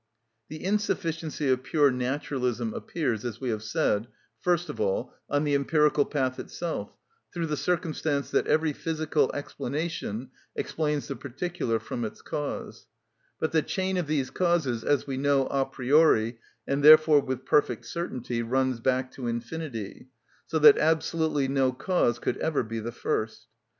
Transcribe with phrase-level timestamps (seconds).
[0.49, 4.07] The insufficiency of pure naturalism appears, as we have said,
[4.39, 6.97] first of all, on the empirical path itself,
[7.31, 12.87] through the circumstance that every physical explanation explains the particular from its cause;
[13.39, 17.85] but the chain of these causes, as we know a priori, and therefore with perfect
[17.85, 20.07] certainty, runs back to infinity,
[20.47, 23.45] so that absolutely no cause could ever be the first.